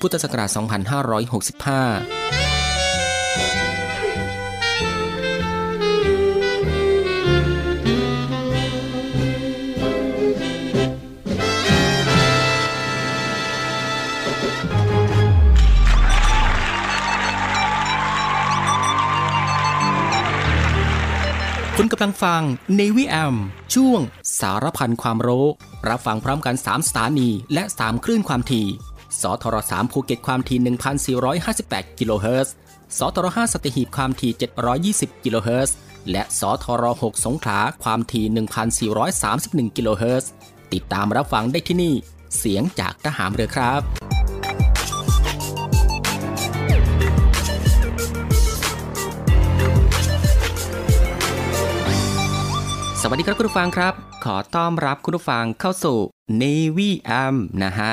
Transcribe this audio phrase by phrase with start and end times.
[0.00, 0.60] พุทธศักราช 2565
[21.80, 22.42] คุณกำลังฟัง
[22.76, 23.34] Navy AM
[23.74, 24.00] ช่วง
[24.40, 25.46] สารพันความรู้
[25.88, 28.66] รับฟังพร้อมกัน 3 สถานีและ 3 คลื่นความถี่
[29.22, 30.58] สทร3ภูเก็ตความถี่
[31.28, 32.54] 1,458 กิโลเฮิรตซ์
[32.98, 34.32] สทร5สัตหีบความถี่
[35.18, 35.76] 720 กิโลเฮิรตซ์
[36.10, 40.30] และสทร6สงขลาความถี่ 1,431 กิโลเฮิรตซ์
[40.72, 41.94] ติดตามรับฟังได้ที่นี่
[42.38, 43.82] เสียงจากทหารเรือครับ
[53.02, 53.94] สวัสดีครับคุณผู้ฟังครับ
[54.24, 55.96] ขอต้อนรับคุณผู้ฟังเข้าสู่
[56.42, 57.92] Navy AM นะฮะ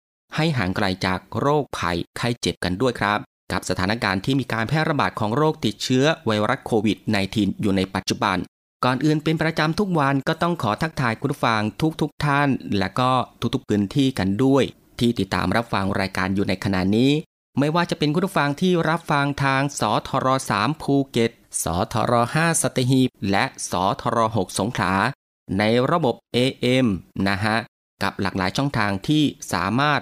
[0.35, 3.19] ให้ห่างไกลจากโรคภัยไข้เจ็บกันด้วยครับ
[3.51, 6.97] กับสถานการณ์ที่มีการแพร่ระบาดของโรคติดเชื้อไวรัสโควิด
[7.29, 8.37] -19 อยู่ในปัจจุบัน
[8.85, 11.61] ก่อนอื่นเป็นประจำทุกวันก็ต้องขอทักทายคุณผู้ฟัง
[12.01, 13.11] ทุกๆทท่าน และก็
[13.53, 14.63] ทุกๆพื้นที่กันด้วย
[14.99, 17.11] ที่ติดตามรับฟังรายการอยู่ในขณะนี้
[17.59, 20.27] ไม่ว่าจะเป็นคุณผู้ฟังที่รับฟังทางสทร
[20.57, 21.31] 3ภูเก็ต
[21.63, 24.93] สทร5สตหีบ และสทร6สงขลา
[25.59, 26.87] ในระบบ AM
[27.27, 27.57] นะฮะ
[28.03, 30.01] กับหลากหลายช่องทางที่สามารถ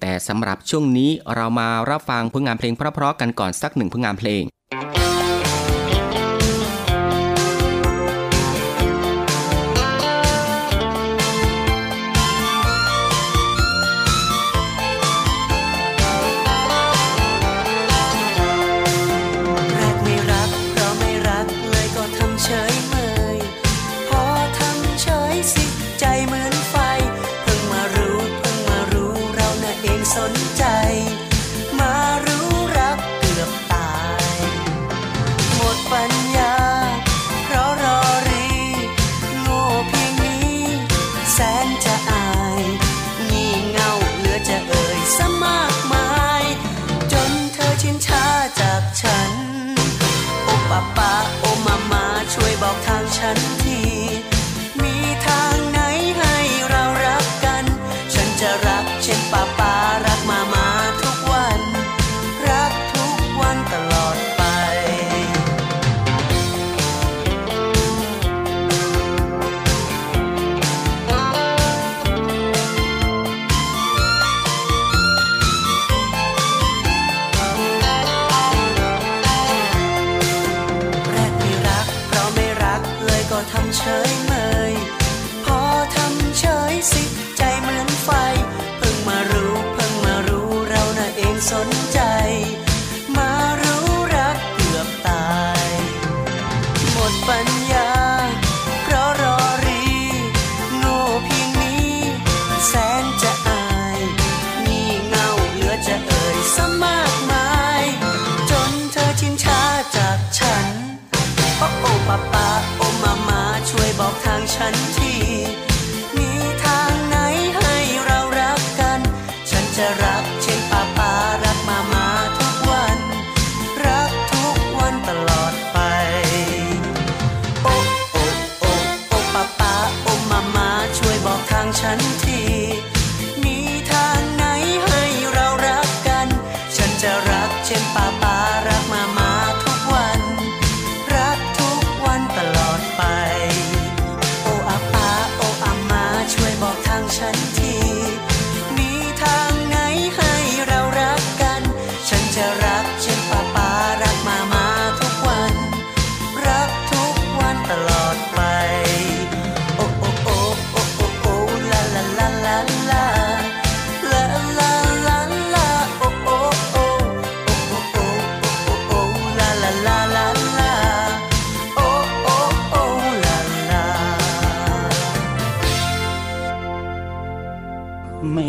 [0.00, 4.42] แต่สำหรับช่วงนี้เรามารับฟังผลงานเพลงเพราะๆกันก่อนสักหนึ่งผลงานเพลง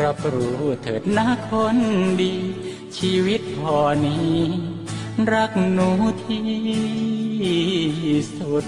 [0.00, 1.78] รับรู้เถิดนะคน
[2.20, 2.34] ดี
[2.96, 4.38] ชีวิตพอนี้
[5.32, 5.88] รักหนู
[6.24, 6.44] ที่
[8.36, 8.66] สุด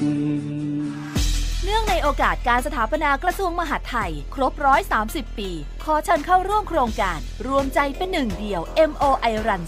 [2.07, 4.53] โอกาสการสถาปนากระทรวงมหาดไทย ครบ
[4.97, 5.51] 130ปี
[5.85, 9.63] ขอเชิญเข้าร่วมโครงการ รวมใจเป็นหนึ่งเดียว MOI Run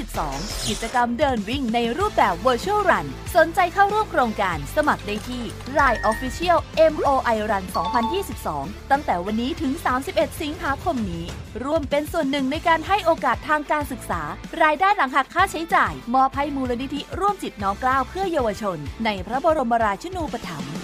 [0.00, 5.42] 2022 กิจกรรมเดินวิ่งในรูปแบบ Virtual Run สนใจเข้าร่วมโครงการสมัครได้ที่
[5.78, 6.58] Line Official
[6.92, 7.64] MOI Run
[8.28, 9.72] 2022 ตั้งแต่วันนี้ถึง
[10.06, 11.24] 31 สิงหาคมนี้
[11.64, 14.22] ร่วมเป็นส่วนหนึ่งในการให้โอกาสทางการศึกษา
[14.62, 20.83] รายได้หลังหักค่าใช้จ่าย มอบให้มูลนิธิร่วมจิตน้อมกล้าเพื่อเยาวชน ในพระบรมราชินูปถัมภ์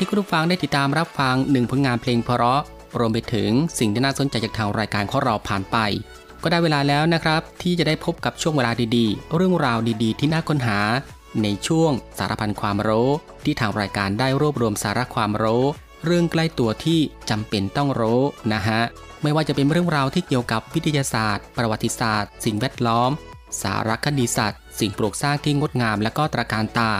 [0.00, 2.60] ที่คุณผู้ฟังได้ติดตามรับฟังหนึ่งผลงานเพลงเพราะ
[2.98, 5.76] รวมไปถึงสิ่งที่น่าสนใจจากทางรายการของเราผ่านไป
[6.42, 10.78] ก็ได้เวลาแล้วนะครับ ที่จะได้พบกับช่วงเวลาดีๆ เรื่องราวดีๆ ที่น่าค้นหา
[11.42, 13.10] ในช่วงสารพันความรู้
[13.44, 15.64] ที่ทางรายการได้รวบรวมสาระความรู้
[16.04, 18.20] เรื่องใกล้ตัวที่จำเป็นต้องรู้
[18.52, 18.80] นะฮะ
[19.22, 23.10] ไม่ว่าจะเป็นเรื่องราวที่เกี่ยวกับวิทยาศาสตร์ ประวัติศาสตร์ สิ่งแวดล้อม
[23.62, 26.92] สารคดีสัตว์ สิ่งปลูกสร้างที่งดงามและก็ตระการตา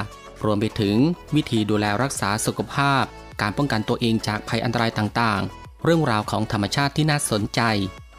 [0.45, 0.97] รวมไปถึง
[1.35, 3.05] วิธีดูแลรักษาสุขภาพ
[3.41, 7.61] การป้องกันตัวเองจากภัยอันตรายต่างๆ เรื่องราวของธรรมชาติที่น่าสนใจ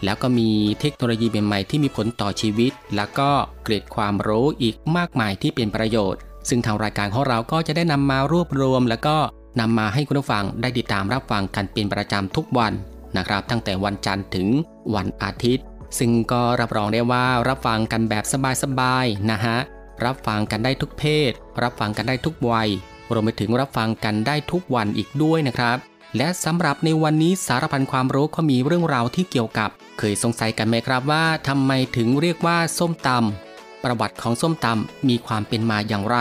[0.04, 0.50] แล้วก็มี
[0.80, 3.30] เทคโนโลยีใหม่ๆที่มีผลต่อชีวิต แล้วก็
[3.64, 9.18] เกร็ดความรู้อีกมากมายที่เป็นประโยชน์ ซึ่งทางรายการของเราก็จะได้นำมารวบรวม แล้วก็
[9.60, 12.74] นำมาให้คุณผู้ฟังได้ติดตามรับฟังกันเป็นประจำทุกวัน
[13.18, 14.48] นะครับตั้งแต่วันจันทร์ถึง
[14.96, 15.66] วันอาทิตย์
[16.00, 18.24] ซึ่งก็รับรองได้ว่ารับฟังกันแบบ
[18.64, 19.58] สบายๆนะฮะ
[20.06, 21.32] รับฟังกันได้ทุกเพศ
[21.62, 22.70] รับฟังกันได้ทุกวัย
[23.14, 25.78] รวมไปถึงรับฟังกันได้ทุกวันอีกด้วยนะครับ
[26.18, 36.18] และสำหรับในวันนี้สารพันความรู้ก็มีเรื่องราวที่เกี่ยวกับ เคยสงสัยกันไหมครับว่าทำไมถึงเรียกว่าส้มตำประวัติของส้มตำมีความเป็นมาอย่างไร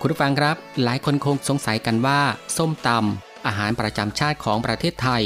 [0.00, 2.20] คุณผู้ฟังครับ หลายคนคงสงสัยกันว่า
[2.56, 5.22] ส้มตำอาหารประจำชาติของประเทศไทย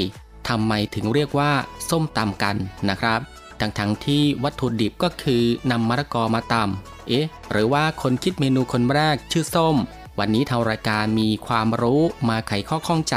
[0.47, 1.51] ทำไมถึงเรียกว่า
[1.89, 2.55] ส้มตำกัน
[2.89, 3.19] นะครับ
[3.59, 9.75] ทั้งทั้งๆที่วัตถุดิบก็คือนำมะละกอมาตำ เอ๊ะ หรือว่าคนคิดเมนูคนแรกชื่อส้ม
[10.19, 13.15] วันนี้ทางรายการมีความรู้มาไขข้อข้องใจ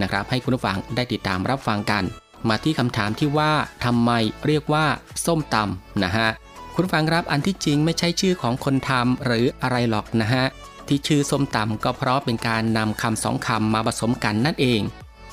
[0.00, 2.04] นะครับ ให้คุณผู้ฟังได้ติดตามรับฟังกัน
[2.48, 3.52] มาที่คำถามที่ว่า
[3.84, 4.10] ทำไม
[4.46, 4.86] เรียกว่า
[5.26, 6.28] ส้มตำนะฮะ
[6.74, 10.44] คุณผู้ฟังครับอันที่จริงไม่ใช่ชื่อของคนทำหรืออะไรหรอกนะฮะ
[10.88, 14.80] ที่ชื่อส้มตำก็เพราะเป็นการนำคำสองคำมาผสมกันนั่นเอง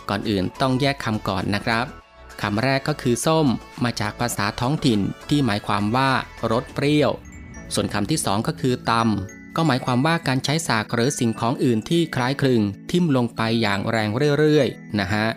[0.10, 1.86] ก่อนอื่นต้องแยกคำก่อนนะครับ
[2.42, 3.48] คำแรกก็คือส้ม
[3.84, 6.12] มาจากภาษาท้องถิ่นที่หมายความว่า
[6.52, 7.12] รสเปรี้ยว
[7.74, 15.28] ส่วนคำที่สองก็คือตำก็หมายความว่าการใช้สากหรือสิ่งของอื่นที่คล้ายคลึง ทิ่มลงไปอย่างแรงเรื่อยๆนะฮะ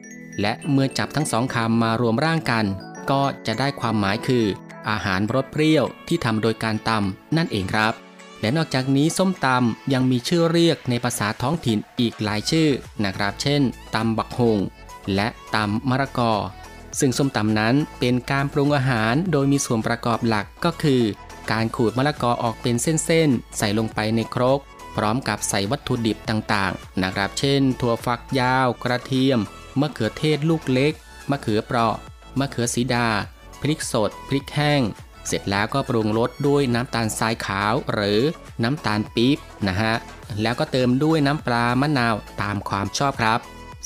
[0.40, 2.64] และเมื่อจับทั้งสองคำมารวมร่างกัน
[3.10, 4.44] ก็จะได้ความหมายคือ
[4.90, 7.92] อาหารรสเปรี้ยวที่ทำโดยการตำนั่นเองครับ
[8.40, 12.68] และนอกจากนี้ส้มตำยังมีชื่อเรียกในภาษาท้องถิ่นอีกหลายชื่อ
[13.04, 13.62] นะครับ เช่น
[13.94, 14.58] ตำบักฮง
[15.14, 16.32] และตำมะระกอ
[16.98, 21.02] ซึ่งส้มตำนั้นเป็นการปรุงอาหารโดยมีส่วนประกอบหลักก็คือ
[21.50, 24.60] การขูดมะละกอออกเป็นเส้นๆ ใส่ลงไปในครก
[24.96, 29.38] พร้อมกับใส่วัตถุดิบต่างๆ นะครับ เช่น ถั่วฝักยาว กระเทียม
[29.80, 30.92] มะเขือเทศลูกเล็ก
[31.30, 31.94] มะเขือเปราะ
[32.38, 33.08] มะเขือสีดา
[33.60, 34.82] พริกสด พริกแห้ง
[35.26, 38.20] เสร็จแล้วก็ปรุงรสด้วยน้ำตาลทรายขาวหรือ
[38.62, 39.38] น้ำตาลปี๊บ
[39.68, 39.94] นะฮะ
[40.42, 43.40] แล้วก็เติมด้วยน้ำปลามะนาวตามความชอบครับ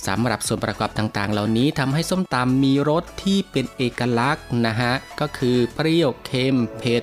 [0.07, 7.03] สำหรับส่วนประกอบต่างๆ เหล่านี้ทำให้ส้มตำมีรสที่เป็นเอกลักษณ์นะฮะ ก็คือเปรี้ยว เค็ม เผ็ด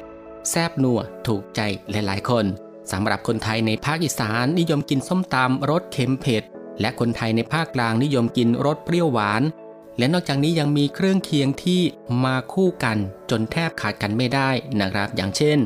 [0.49, 1.61] แซบนัวถูกใจ
[1.91, 2.45] หลายๆ คน
[2.91, 6.43] สำหรับคนไทยในภาคอีสานนิยมกินส้มตำรสเค็มเผ็ด
[6.81, 9.43] และคนไทยในภาคกลางนิยมกินรสเปรี้ยวหวาน
[9.97, 11.81] และนอกจากนี้ยังมีเครื่องเคียงที่
[12.23, 12.97] มาคู่กัน
[13.29, 14.49] จนแทบขาดกันไม่ได้
[14.79, 15.57] นะครับ อย่างเช่น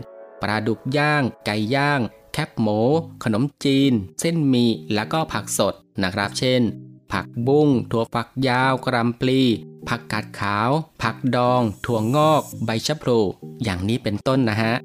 [0.42, 2.00] ปลาดุกย่าง ไก่ย่าง
[2.34, 2.80] แคบหมู
[3.24, 5.74] ขนมจีน เส้นหมี่แล้วก็ผักสด
[6.04, 6.62] นะครับ เช่น
[7.12, 9.42] ผักบุ้ง ถั่วฝักยาว กรัมปลี
[9.88, 10.70] ผักกาดขาว
[11.02, 13.20] ผักดอง ถั่วงอก ใบชะพลู
[13.64, 14.76] อย่างนี้เป็นต้นนะฮะ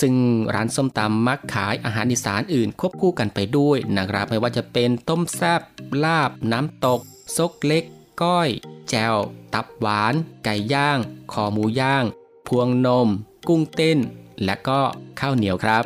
[0.00, 0.14] ซึ่ง
[0.54, 5.60] ร้านส้มตำมักขายอาหารอีสานอื่นควบคู่กันไปด้วยนะครับ ไม่ว่าจะเป็นต้มแซบ
[6.04, 7.00] ลาบ น้ำตก
[7.36, 7.84] ซกเล็ก
[8.22, 8.48] ก้อย
[8.90, 9.16] แจว
[9.54, 10.98] ตับหวาน ไก่ย่าง
[11.32, 12.04] คอหมูย่าง
[12.46, 13.08] พวงนม
[13.48, 13.98] กุ้งเต้น
[14.44, 14.80] และก็
[15.20, 15.84] ข้าวเหนียวครับ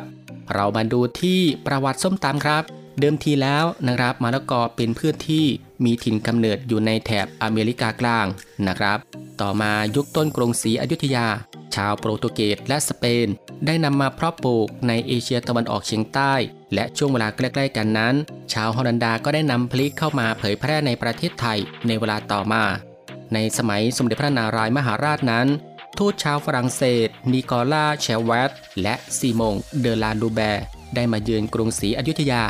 [0.53, 2.63] เรามาดูที่ประวัติส้มตำครับ
[2.99, 5.47] เดิมทีแล้วนะครับมะละกอเป็นพืชที่
[5.83, 8.27] มีถิ่นกำเนิดอยู่ในแถบอเมริกากลาง
[8.67, 8.99] นะครับ
[9.41, 11.27] ต่อมายุคต้นกรุงศรีอยุธยา
[11.75, 13.27] ชาวโปรตุเกสและสเปน
[13.65, 16.33] ได้นำมาเพาะปลูกในเอเชียตะวันออกเฉียงใต้
[16.73, 18.15] และช่วงเวลาใกล้ๆกันนั้น
[18.53, 22.63] ชาวฮอลันดาก็ได้นำพลิกเข้ามาเผยแพร่ในประเทศไทยในเวลาต่อมา
[23.33, 25.47] ในสมัยสมเด็จพระนารายมหาราชนั้น
[25.97, 30.63] ทูตชาวฝรั่งเศส นิโคลาเชลเวตและซีมง เดอลานดูแบร์
[30.95, 32.43] ได้มาเยือนกรุงศรีอยุธยา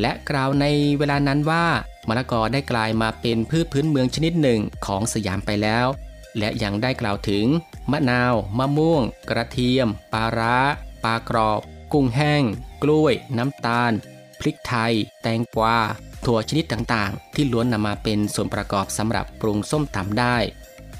[0.00, 0.66] และกล่าวใน
[0.98, 1.64] เวลานั้นว่า
[2.08, 5.86] มะละกอได้กลายมาเป็นพืชพื้นเมืองชนิดหนึ่งของสยามไปแล้ว
[6.38, 7.46] และยังได้กล่าวถึง
[7.90, 10.56] มะนาว มะม่วง กระเทียม ปลาร้า
[11.04, 11.60] ปลากรอบ
[11.92, 12.42] กุ้งแห้ง
[12.82, 13.92] กล้วย น้ำตาล
[14.40, 15.76] พริกไทย แตงกวา
[16.24, 20.36] ถั่วชนิดต่างๆ ที่ล้วนนำมาเป็นส่วนประกอบสำหรับปรุงส้มตำได้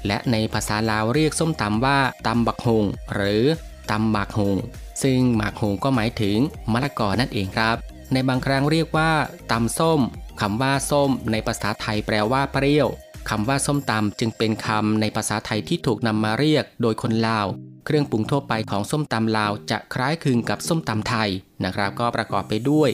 [0.07, 3.43] และในภาษาลาวเรียกส้มตำว่าตำบักฮงหรือ
[3.91, 4.57] ตำหมากฮง
[5.03, 6.37] ซึ่งหมากฮงก็หมายถึง
[6.71, 7.77] มะละกอนั่นเองครับ
[8.13, 9.11] ในบางครั้งเรียกว่า
[9.51, 10.01] ตำส้ม
[10.41, 12.87] คำว่าส้มในภาษาไทยแปลว่าเปรี้ยว
[13.29, 17.47] คำว่าส้มตำจึงเป็นคำในภาษาไทยที่ถูกนำมาเรียกโดยคนลาว
[17.85, 21.29] เครื่องปรุงทั่วไปของส้มตำลาวจะคล้ายคลึงกับส้มตำไทย
[21.63, 22.89] นะครับ ก็ประกอบไปด้วย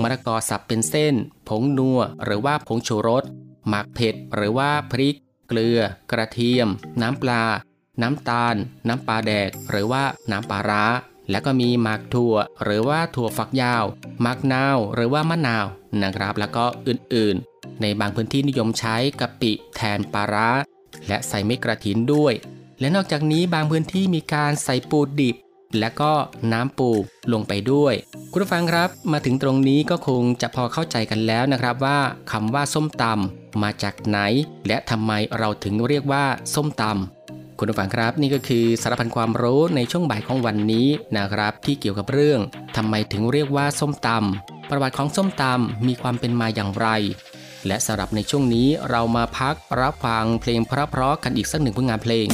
[0.00, 1.14] มะละกอสับเป็นเส้น
[1.48, 3.24] ผงนัว หรือว่าผงชูรส
[3.68, 5.16] หมักเผ็ด หรือว่าพริก
[5.48, 5.80] เกลือ
[6.10, 6.68] กระเทียม
[7.02, 7.44] น้ำปลา
[8.02, 8.54] น้ำตาล
[8.88, 10.84] น้ำปลาแดก หรือว่าน้ำปลาร้า
[11.30, 12.34] แล้วก็มีหมากถั่ว
[12.64, 13.84] หรือว่าถั่วฝักยาว
[14.20, 15.66] หมากนาว หรือว่ามะนาว
[16.02, 20.50] นะครับ แล้วก็อื่นๆ ในบางพื้นที่นิยมใช้กะปิแทนปลาร้า
[21.08, 22.34] และใส่เม็ดกระถินด้วย
[22.80, 25.36] และนอกจากนี้บางพื้นที่มีการใส่ปูดิบ
[25.78, 26.12] และก็
[26.52, 26.90] น้ำปู
[27.32, 27.94] ลงไปด้วย
[28.32, 31.98] คุณผู้ฟังครับมาถึงตรงนี้ก็คงจะพอเข้าใจกันแล้วนะครับว่า
[32.32, 34.18] คำว่าส้มตำมาจากไหน
[34.66, 42.40] และทำไมเราถึงเรียกว่าส้มตำคุณผู้ฟังครับนี่ก็คือสารพันความรู้ในช่วงบ่ายของวันนี้นะครับ ที่เกี่ยวกับเรื่อง
[42.76, 46.88] ทำไมถึงเรียกว่าส้มตำ ประวัติของส้มตำมีความเป็นมาอย่างไร
[47.66, 52.26] และสำหรับในช่วงนี้เรามาพักรับฟังเพลงเพราะๆกันอีกสักหนึ่งผลงานเพลง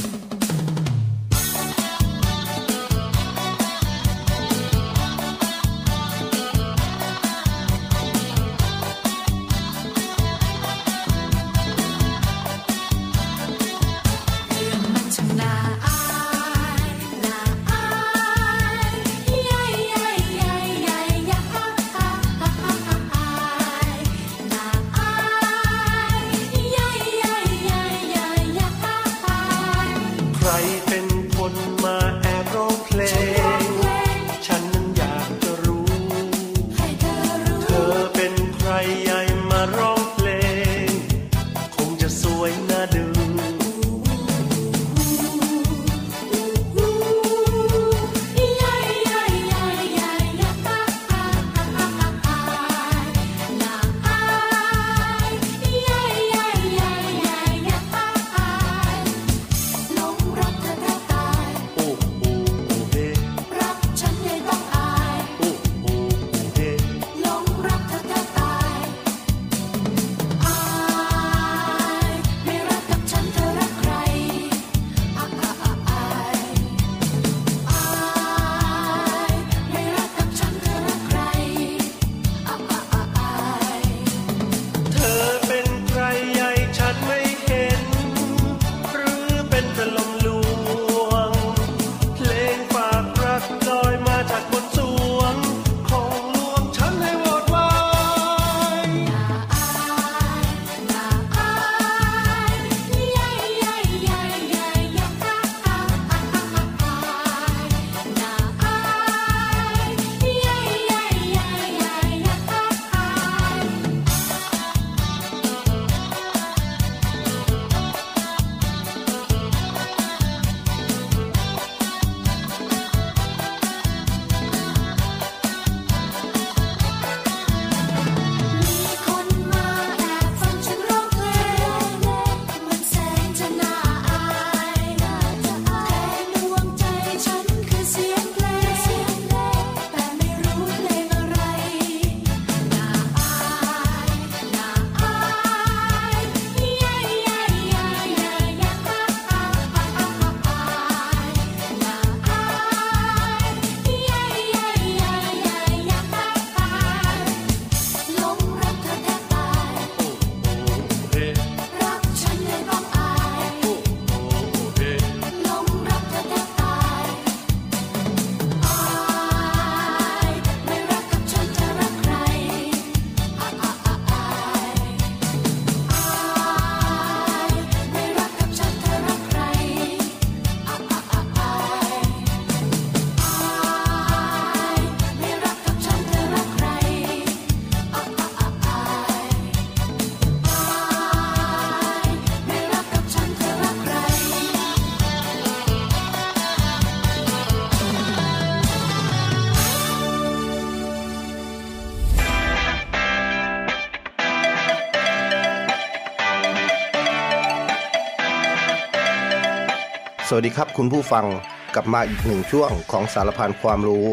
[210.30, 211.26] สวัสดีครับคุณผู้ฟัง
[211.74, 214.06] กลับมาอีกหนึ่งช่วงของสารพันความรู้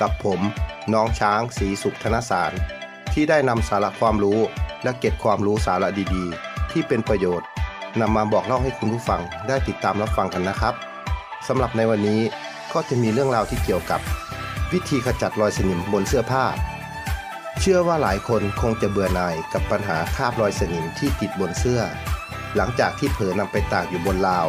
[0.00, 0.40] กับผม
[0.94, 2.52] น้องช้างสีสุขธนสาร
[3.12, 4.40] ที่ได้นำสาระความรู้
[4.82, 7.48] และเก็บความรู้สาระดีๆ ที่เป็นประโยชน์
[8.00, 10.74] นำมาบอกเล่าให้คุณผู้ฟังได้ติดตามรับฟังกันนะครับ
[11.48, 12.20] สำหรับในวันนี้
[12.72, 14.00] ก็จะมีเรื่องราวที่เกี่ยวกับ
[14.72, 16.44] วิธีขจัดรอยสนิมบนเสื้อผ้า
[17.60, 21.80] เชื่อว่าหลายคนคงจะเบื่อหน่ายกับปัญหาคราบรอยสนิมที่ติดบนเสื้อ
[22.56, 24.48] หลังจากที่เผลอนำไปตากอยู่บนราว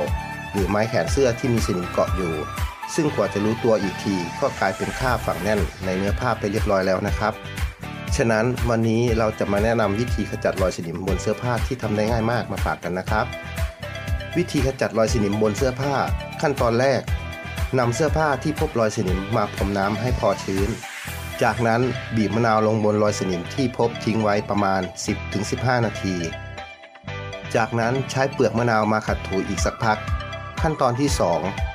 [0.57, 2.33] หรือไม้แขนเสื้อที่มีสนิมเกาะอยู่
[2.95, 7.33] ซึ่งกว่าจะรู้ตัวอีกทีก็กลายเป็นคราฝังแน่นในเนื้อผ้าไปเรียบร้อยแล้วนะครับ
[8.15, 13.25] ฉะนั้นวันนี้เราจะมาแนะนำวิธีขจัดรอยสนิมบนเสื้อผ้าที่ทำได้ง่ายมากมาฝากกันนะครับ
[14.37, 15.93] วิธีขจัดรอยสนิมบนเสื้อผ้า
[16.41, 17.01] ขั้นตอนแรก
[17.79, 20.69] นำเสื้อผ้าที่พบรอยสนิมมาพรมน้ำให้พอชื้น
[21.43, 21.81] จากนั้น
[22.15, 24.81] บีบมะนาวลงบนรอยสนิมที่พบทิ้งไว้ประมาณ
[25.33, 26.15] 10-15 นาที
[27.55, 29.97] จากนั้นใช้เปลือกมะนาวมาขัดถูอีกสักพัก
[30.61, 31.09] ขั้นตอนที่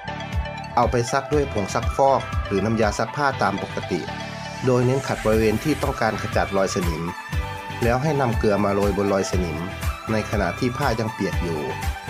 [0.04, 4.00] 2 เอาไปซักด้วยผงซักฟอก หรือน้ำยาซักผ้าตามปกติ
[4.66, 7.02] โดยเน้นขัดบริเวณที่ต้องการขจัดรอยสนิม
[7.82, 9.58] แล้วให้นำเกลือมาโรยบนรอยสนิม
[10.12, 11.60] ในขณะที่ผ้ายังเปียกอยู่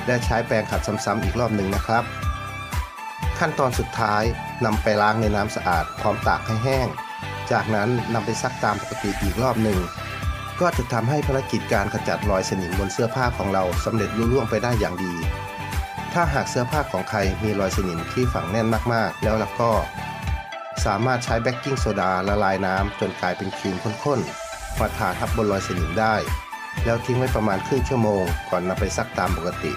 [0.07, 2.05] และใช้แปรงขัดซ้ำๆอีกรอบหนึ่งนะครับ
[3.39, 4.23] ขั้นตอนสุดท้าย
[4.65, 6.89] นำไปล้างในน้ำสะอาดพร้อมตากให้แห้ง
[7.53, 9.79] จากนั้นนำไปซักตามปกติอีกรอบหนึ่ง
[10.61, 15.15] ก็จะทำให้ภารกิจการขจัดรอยสนิมบนเสื้อผ้าของเราสำเร็จลุล่วงไปได้อย่างดี
[16.15, 19.71] ถ้าหากเสื้อผ้าของใครมีรอยสนิมที่ฝังแน่นมากๆ แล้วล่ะก็
[20.85, 26.15] สามารถใช้เบกกิ้งโซดาละลายน้ำจนกลายเป็นครีมข้นๆมาทาทับบนรอยสนิมได้
[26.85, 29.73] แล้วทิ้งไว้ประมาณครึ่งชั่วโมง ก่อนนำไปซักตามปกติ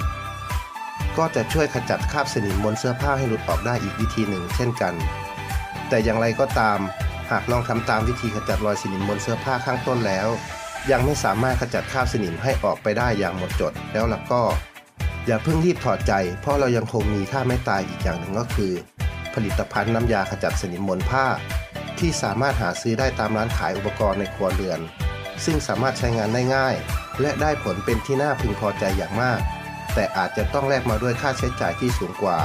[1.18, 4.94] ก็จะช่วยขจัดคราบสนิมบนเสื้อผ้าให้หลุดออกได้อีกวิธีหนึ่ง เช่นกัน
[5.90, 6.80] แต่อย่างไรก็ตาม
[7.32, 10.28] หากลองทำตามวิธีขจัดรอยสนิมบนเสื้อผ้าข้างต้นแล้ว
[10.92, 14.42] ยังไม่สามารถขจัดคราบสนิมให้ออกไปได้อย่างหมดจดแล้วล่ะก็
[15.26, 18.74] อย่าเพิ่งรีบถอดใจ เพราะเรายังคงมีท่าไม่ตายอีกอย่างหนึ่งก็คือ
[19.34, 21.26] ผลิตภัณฑ์น้ำยาขจัดสนิมบนผ้า
[22.00, 24.80] ที่สามารถหาซื้อได้ตามร้านขายอุปกรณ์ในครัวเรือน
[25.46, 26.76] ซึ่งสามารถใช้งานได้ง่าย
[27.22, 29.40] และได้ผลเป็นที่น่าพึงพอใจอย่างมาก
[29.94, 32.40] แต่อาจจะต้องแลกมาด้วยค่าใช้จ่ายที่สูงกว่า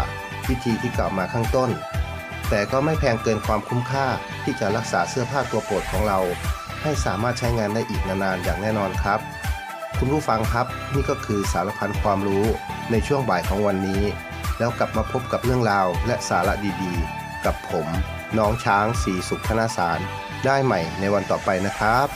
[0.48, 1.70] วิธีที่กล่าวมาข้างต้น
[2.48, 4.06] แต่ก็ไม่แพงเกินความคุ้มค่า
[4.44, 6.20] ที่จะรักษาเสื้อผ้าตัวโปรดของเรา
[6.82, 9.20] ให้สามารถใช้งานได้อีกนานๆอย่างแน่นอนครับ
[10.02, 12.44] คุณผู้ฟังครับนี่ก็คือสารพันความรู้
[12.90, 14.02] ในช่วงบ่ายของวันนี้
[14.58, 17.86] แล้วกลับมาพบกับเรื่องราวและสาระดีๆ กับผม
[18.38, 20.00] น้องช้างสีสุขธนาสาร
[20.44, 22.06] ได้ใหม่ในวันต่อไปนะครับ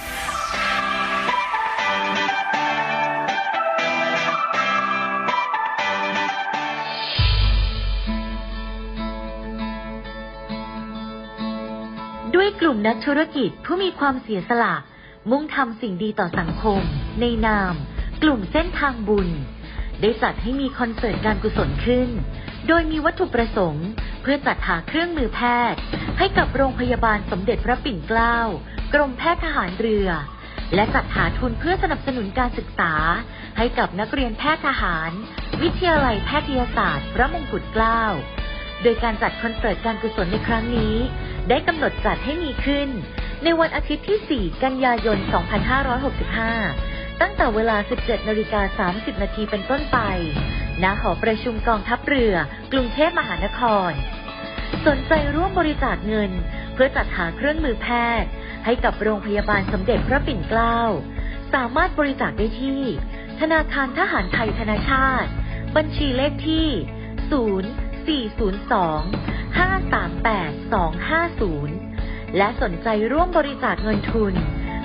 [12.34, 14.74] ด้วยกลุ่มนักธุรกิจผู้มีความเสียสละ
[15.30, 16.82] มุ่งทำสิ่งดีต่อสังคม
[17.20, 17.74] ในนาม
[18.22, 19.28] กลุ่มเส้นทางบุญ
[20.00, 22.08] ได้จัดให้มีคอนเสิร์ตการกุศลขึ้น
[22.68, 23.88] โดยมีวัตถุประสงค์
[24.22, 25.40] เพื่อจัดหาเครื่องมือแพ
[25.72, 25.80] ทย์
[26.18, 28.38] ให้กับโรงพยาบาลสมเด็จพระปิ่นเกล้า
[28.94, 30.08] กรมแพทย์ทหารเรือ
[30.74, 32.92] และจัดหาทุนเพื่อสนับสนุนการศึกษา
[33.58, 35.10] ให้กับนักเรียนแพทย์ทหาร
[35.62, 38.02] วิทยาลัยแพทยศาสตร์ พระมงกุฎเกล้า
[38.82, 40.96] โดยการจัดคอนเสิร์ตการกุศลในครั้งนี้
[41.48, 42.88] ได้กำหนดจัดให้มีขึ้น
[43.44, 49.98] ในวันอาทิตย์ที่ 4 กันยายน 2565 ตั้งแต่เวลา 17นาฬิกา30 นาทีเป็นต้นไป
[50.82, 52.34] ณ หอประชุมกองทัพเรือ
[52.72, 53.92] กรุงเทพมหานคร
[54.86, 56.30] สนใจร่วมบริจาคเงิน
[56.74, 57.86] เพื่อจัดหาเครื่องมือแพ
[58.22, 58.30] ทย์
[58.64, 60.80] ให้กับโรงพยาบาลสมเด็จพระปิ่นเกล้า
[61.54, 62.82] สามารถบริจาคได้ที่
[63.40, 65.30] ธนาคารทหารไทยธนาชาติ
[65.76, 66.68] บัญชีเลขที่
[68.30, 68.34] 0402
[69.58, 70.74] 538
[71.52, 74.34] 250 และสนใจร่วมบริจาคเงินทุน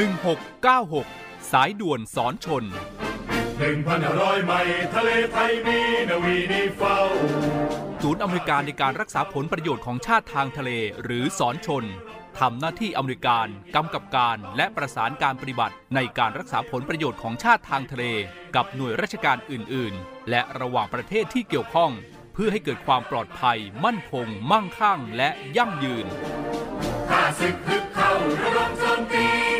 [0.00, 2.64] 1696 สายด่วนสอนชน
[3.58, 6.98] หนึ่งพันห้าร้อยไมล์ทะเลไทยมีนาวีนีเฝ้า
[8.02, 10.70] ศูนย์อเมริการในการรักษาผลประโยชน์ของชาติทางทะเล
[11.02, 11.84] หรือสอนชน
[12.38, 18.04] ทำหน้าที่อเมริการกำกับการและประสานการปฏิบัติ ในการรักษาผลประโยชน์ของชาติทางทะเล
[18.56, 21.90] กับหน่วยราชการอื่น ๆ และระหว่างประเทศที่เกี่ยวข้อง
[22.34, 26.06] เพื่อให้เกิดความปลอดภัย มั่นคง มั่งคั่ง และยั่งยืน
[27.10, 29.59] ข้าศึกฮึกเข้าระดมโจมตีนา